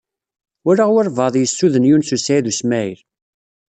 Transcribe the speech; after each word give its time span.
Walaɣ 0.65 0.89
walebɛaḍ 0.93 1.35
yessuden 1.37 1.87
Yunes 1.89 2.11
u 2.15 2.17
Saɛid 2.19 2.45
u 2.51 2.53
Smaɛil. 2.59 2.99